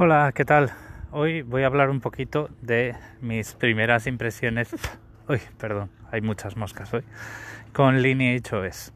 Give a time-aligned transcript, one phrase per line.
[0.00, 0.70] Hola, ¿qué tal?
[1.10, 4.68] Hoy voy a hablar un poquito de mis primeras impresiones.
[5.28, 7.02] Uy, perdón, hay muchas moscas hoy.
[7.72, 8.92] Con Lineage OS.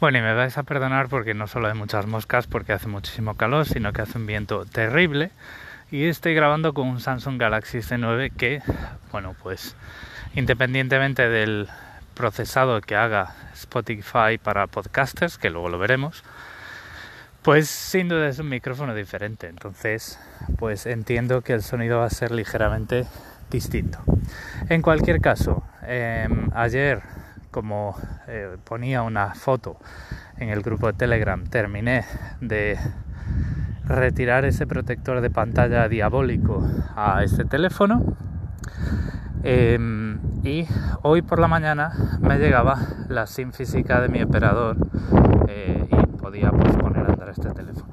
[0.00, 3.36] Bueno, y me vais a perdonar porque no solo hay muchas moscas porque hace muchísimo
[3.36, 5.32] calor, sino que hace un viento terrible.
[5.90, 8.60] Y estoy grabando con un Samsung Galaxy S9 que,
[9.10, 9.74] bueno, pues
[10.34, 11.66] independientemente del
[12.12, 16.24] procesado que haga Spotify para podcasters, que luego lo veremos,
[17.40, 19.46] pues sin duda es un micrófono diferente.
[19.46, 20.20] Entonces,
[20.58, 23.06] pues entiendo que el sonido va a ser ligeramente
[23.50, 23.98] distinto.
[24.68, 27.00] En cualquier caso, em, ayer
[27.50, 29.78] como eh, ponía una foto
[30.36, 32.04] en el grupo de Telegram, terminé
[32.42, 32.78] de
[33.88, 36.62] retirar ese protector de pantalla diabólico
[36.94, 38.16] a este teléfono.
[39.42, 40.66] Em, y
[41.02, 44.76] hoy por la mañana me llegaba la SIM física de mi operador
[45.48, 47.87] eh, y podía poner a andar este teléfono.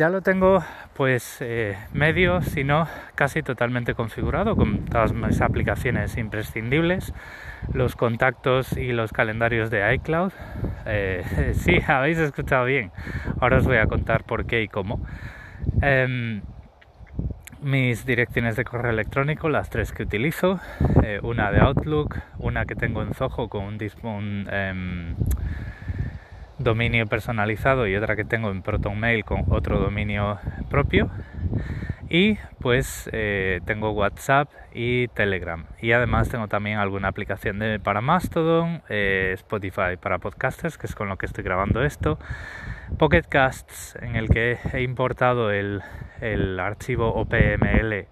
[0.00, 6.16] Ya lo tengo pues eh, medio, si no casi totalmente configurado con todas mis aplicaciones
[6.16, 7.12] imprescindibles,
[7.74, 10.32] los contactos y los calendarios de iCloud.
[10.86, 12.90] Eh, sí, habéis escuchado bien.
[13.42, 15.04] Ahora os voy a contar por qué y cómo.
[15.82, 16.40] Em,
[17.60, 20.60] mis direcciones de correo electrónico, las tres que utilizo,
[21.02, 25.14] eh, una de Outlook, una que tengo en Zoho con un, un em,
[26.60, 31.10] dominio personalizado y otra que tengo en ProtonMail con otro dominio propio.
[32.08, 35.64] Y pues eh, tengo WhatsApp y Telegram.
[35.80, 40.96] Y además tengo también alguna aplicación de, para Mastodon, eh, Spotify para podcasters, que es
[40.96, 42.18] con lo que estoy grabando esto.
[42.98, 45.82] Pocket Casts, en el que he importado el,
[46.20, 48.08] el archivo OPML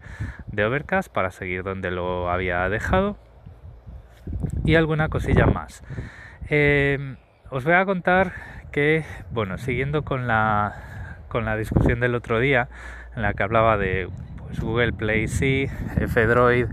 [0.47, 3.17] de Overcast para seguir donde lo había dejado.
[4.65, 5.83] Y alguna cosilla más.
[6.51, 7.17] Eh,
[7.51, 8.33] os voy a contar
[8.73, 12.69] que, bueno, siguiendo con la, con la discusión del otro día,
[13.17, 16.67] en la que hablaba de pues, Google Play sí, F-Droid,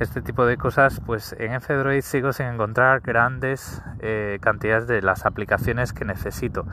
[0.00, 5.26] este tipo de cosas, pues en F-Droid sigo sin encontrar grandes eh, cantidades de las
[5.26, 6.66] aplicaciones que necesito.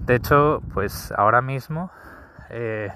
[0.00, 1.90] De hecho, pues ahora mismo
[2.50, 2.90] eh,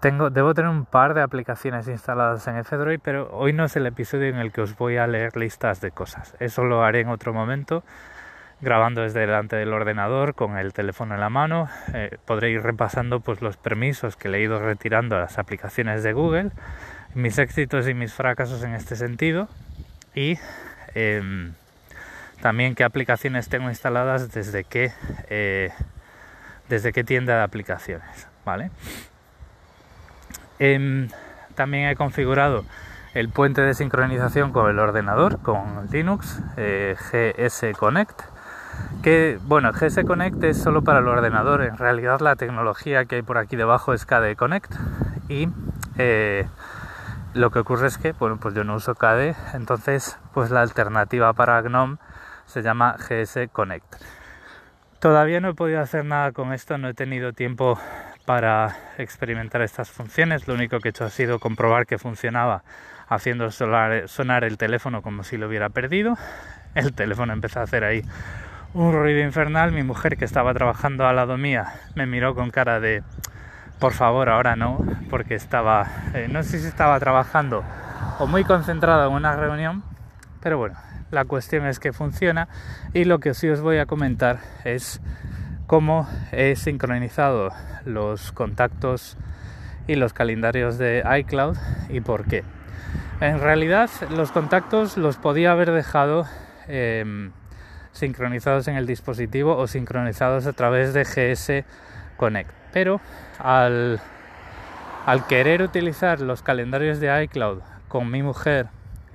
[0.00, 3.86] tengo, debo tener un par de aplicaciones instaladas en F-Droid, pero hoy no es el
[3.86, 6.36] episodio en el que os voy a leer listas de cosas.
[6.40, 7.84] Eso lo haré en otro momento
[8.60, 11.68] grabando desde delante del ordenador con el teléfono en la mano.
[11.94, 16.02] Eh, podré ir repasando pues, los permisos que le he ido retirando a las aplicaciones
[16.02, 16.50] de Google,
[17.14, 19.48] mis éxitos y mis fracasos en este sentido
[20.14, 20.38] y
[20.94, 21.52] em,
[22.40, 24.92] también qué aplicaciones tengo instaladas desde qué,
[25.28, 25.70] eh,
[26.68, 28.28] desde qué tienda de aplicaciones.
[28.44, 28.70] ¿vale?
[30.58, 31.08] Em,
[31.54, 32.64] también he configurado
[33.14, 38.37] el puente de sincronización con el ordenador con Linux eh, GS Connect
[39.02, 43.22] que bueno, GS Connect es solo para el ordenador, en realidad la tecnología que hay
[43.22, 44.74] por aquí debajo es KDE Connect.
[45.28, 45.48] Y
[45.98, 46.46] eh,
[47.34, 51.32] lo que ocurre es que bueno, pues yo no uso KDE, entonces pues la alternativa
[51.32, 51.98] para GNOME
[52.46, 53.96] se llama GS Connect.
[55.00, 57.78] Todavía no he podido hacer nada con esto, no he tenido tiempo
[58.26, 62.62] para experimentar estas funciones, lo único que he hecho ha sido comprobar que funcionaba
[63.08, 66.16] haciendo sonar el teléfono como si lo hubiera perdido.
[66.74, 68.02] El teléfono empezó a hacer ahí
[68.74, 69.72] un ruido infernal.
[69.72, 73.02] Mi mujer, que estaba trabajando al lado mía, me miró con cara de
[73.78, 77.62] por favor, ahora no, porque estaba, eh, no sé si estaba trabajando
[78.18, 79.84] o muy concentrada en una reunión,
[80.42, 80.76] pero bueno,
[81.12, 82.48] la cuestión es que funciona
[82.92, 85.00] y lo que sí os voy a comentar es
[85.68, 87.50] cómo he sincronizado
[87.84, 89.16] los contactos
[89.86, 91.56] y los calendarios de iCloud
[91.88, 92.42] y por qué.
[93.20, 96.26] En realidad los contactos los podía haber dejado
[96.66, 97.30] em,
[97.92, 101.64] sincronizados en el dispositivo o sincronizados a través de GS
[102.16, 102.50] Connect.
[102.72, 103.00] Pero
[103.38, 104.00] al,
[105.28, 108.68] querer utilizar los calendarios de iCloud con mi mujer,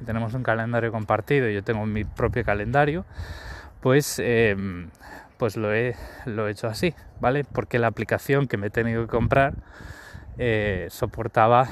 [0.05, 3.05] tenemos un calendario compartido y yo tengo mi propio calendario,
[3.81, 4.89] pues, em,
[5.37, 5.95] pues lo, he,
[6.25, 7.43] lo he hecho así, ¿vale?
[7.43, 9.53] Porque la aplicación que me he tenido que comprar
[10.37, 11.67] eh, soportaba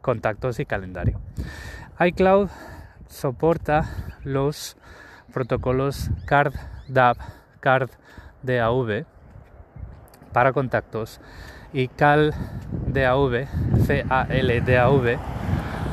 [0.00, 1.20] contactos y calendario.
[2.00, 2.48] iCloud
[3.06, 3.88] soporta
[4.24, 4.76] los
[5.32, 6.54] protocolos CARD
[6.88, 7.16] DAV,
[7.60, 7.90] CARD
[8.42, 9.04] DAV
[10.32, 11.20] para contactos
[11.72, 12.34] y CAL
[12.86, 13.46] DAV,
[13.86, 15.18] CAL DAV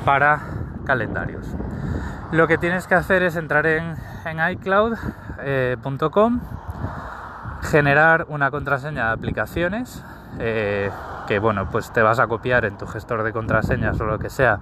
[0.06, 0.42] para
[0.86, 1.48] calendarios.
[2.32, 3.96] Lo que tienes que hacer es entrar en,
[4.52, 6.42] iCloud.com,
[7.62, 10.04] generar una contraseña de aplicaciones,
[10.40, 10.92] eh,
[11.28, 14.30] que bueno, pues te vas a copiar en tu gestor de contraseñas o lo que
[14.30, 14.60] sea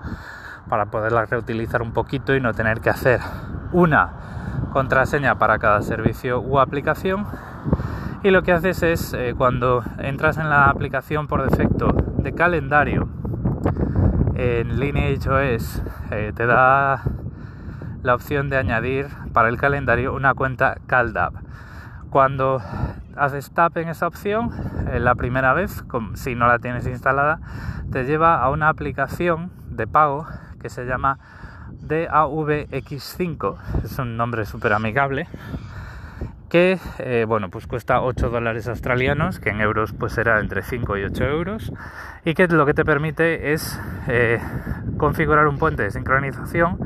[0.70, 3.20] para poderla reutilizar un poquito y no tener que hacer
[3.72, 4.27] una
[4.78, 7.26] contraseña para cada servicio u aplicación.
[8.22, 11.88] Y lo que haces es eh, cuando entras en la aplicación por defecto
[12.20, 13.10] de calendario
[14.36, 15.82] en LineageOS
[16.12, 17.02] eh, te da
[18.04, 21.34] la opción de añadir para el calendario una cuenta CalDAV.
[22.12, 22.62] Cuando
[23.16, 24.52] haces tap en esa opción,
[24.92, 25.84] eh, la primera vez,
[26.14, 27.40] si no la tienes instalada,
[27.92, 30.28] te lleva a una aplicación de pago
[30.62, 31.18] que se llama
[31.88, 33.84] DAVX5.
[33.84, 35.28] Es un nombre súper amigable
[36.50, 40.98] que eh, bueno pues cuesta 8 dólares australianos que en euros pues será entre 5
[40.98, 41.72] y 8 euros
[42.24, 44.40] y que lo que te permite es eh,
[44.98, 46.80] configurar un puente de sincronización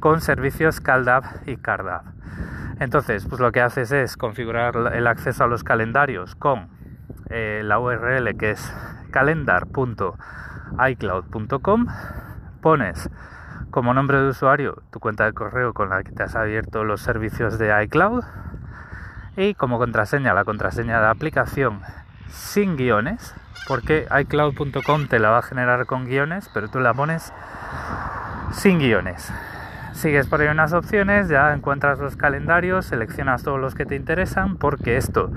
[0.00, 2.02] con servicios CalDAV y CarDAV
[2.80, 6.68] entonces pues lo que haces es configurar el acceso a los calendarios con
[7.30, 8.74] eh, la URL que es
[9.12, 11.86] calendar.icloud.com
[12.60, 13.08] pones
[13.76, 17.02] como nombre de usuario tu cuenta de correo con la que te has abierto los
[17.02, 18.24] servicios de iCloud
[19.36, 21.82] y como contraseña la contraseña de aplicación
[22.30, 23.34] sin guiones
[23.68, 27.34] porque iCloud.com te la va a generar con guiones pero tú la pones
[28.52, 29.30] sin guiones.
[29.92, 34.56] Sigues por ahí unas opciones ya encuentras los calendarios seleccionas todos los que te interesan
[34.56, 35.30] porque esto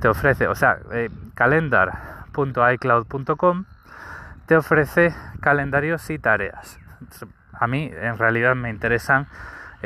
[0.00, 3.66] te ofrece o sea eh, calendar.icloud.com
[4.46, 6.80] te ofrece calendarios y tareas
[7.58, 9.26] a mí en realidad me interesan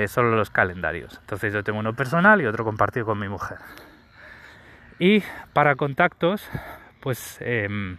[0.06, 1.19] solo los calendarios.
[1.23, 3.59] Entonces yo tengo uno personal y otro compartido con mi mujer.
[5.00, 5.23] Y
[5.53, 6.49] para contactos,
[7.00, 7.99] pues em,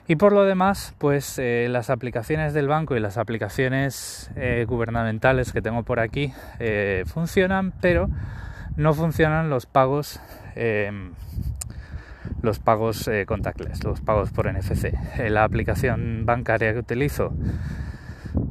[0.09, 5.53] Y por lo demás, pues eh, las aplicaciones del banco y las aplicaciones eh, gubernamentales
[5.53, 6.33] que tengo por aquí
[7.05, 8.09] funcionan, pero
[8.75, 10.19] no funcionan los pagos
[10.55, 11.11] em,
[12.41, 14.93] los pagos contactless, los pagos por NFC.
[15.29, 17.31] la aplicación bancaria que utilizo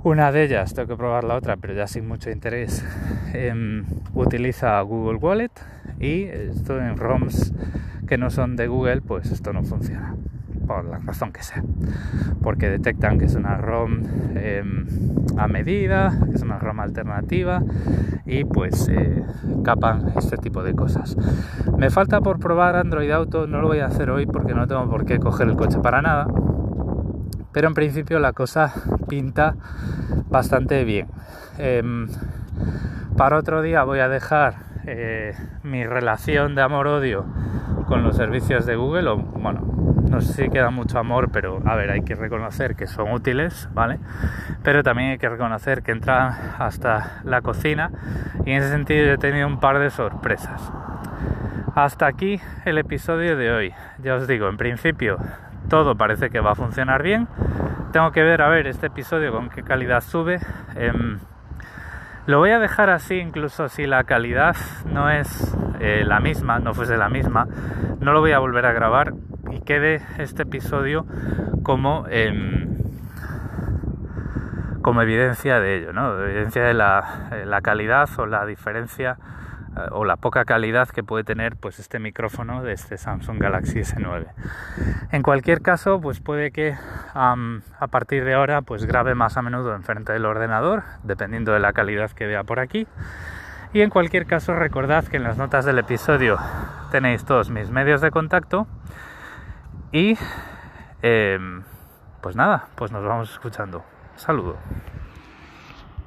[0.05, 2.85] una de ellas, tengo que probar la otra, pero ya sin mucho interés,
[3.35, 3.85] em,
[4.15, 5.50] utiliza Google Wallet
[5.99, 7.53] y esto en ROMs
[8.07, 10.15] que no son de Google, pues esto no funciona,
[10.69, 11.65] por la razón que sea.
[12.43, 14.03] Porque detectan que es una ROM
[14.37, 14.87] em,
[15.37, 17.61] a medida, que es una ROM alternativa
[18.27, 19.25] y pues eh,
[19.65, 21.17] capan este tipo de cosas.
[21.77, 24.89] Me falta por probar Android Auto, no lo voy a hacer hoy porque no tengo
[24.89, 26.29] por qué coger el coche para nada
[27.53, 28.73] pero en principio la cosa
[29.09, 29.57] pinta
[30.29, 31.09] bastante bien.
[31.59, 32.07] Em,
[33.17, 34.55] para otro día voy a dejar
[34.87, 35.35] eh,
[35.65, 37.25] mi relación de amor-odio
[37.87, 41.77] con los servicios de Google, o bueno, no sé si queda mucho amor, pero a
[41.77, 43.99] ver, hay que reconocer que son útiles, ¿vale?
[44.62, 47.91] Pero también hay que reconocer que entran hasta la cocina
[48.45, 50.73] y en ese sentido he tenido un par de sorpresas.
[51.75, 53.75] Hasta aquí el episodio de hoy.
[54.03, 55.19] Ya os digo, en principio
[55.69, 57.29] todo parece que va a funcionar bien.
[57.93, 60.41] Tengo que ver, a ver, este episodio con qué calidad sube.
[60.77, 61.19] Em,
[62.27, 66.75] lo voy a dejar así, incluso si la calidad no es eh, la misma, no
[66.75, 67.47] fuese la misma,
[68.00, 69.12] no lo voy a volver a grabar
[69.50, 71.07] y quede este episodio
[71.62, 72.69] como, em,
[74.83, 76.19] como evidencia de ello, ¿no?
[76.25, 79.19] evidencia de la, la calidad o la diferencia
[79.90, 84.26] o la poca calidad que puede tener pues este micrófono de este Samsung Galaxy S9.
[85.12, 86.75] En cualquier caso, pues puede que
[87.14, 91.73] a partir de ahora pues grabe más a menudo enfrente del ordenador, dependiendo de la
[91.73, 92.87] calidad que vea por aquí.
[93.73, 96.38] Y en cualquier caso, recordad que en las notas del episodio
[96.90, 98.67] tenéis todos mis medios de contacto
[99.92, 100.16] y
[101.02, 101.62] em,
[102.21, 103.85] pues nada, pues nos vamos escuchando.
[104.16, 104.57] Saludo.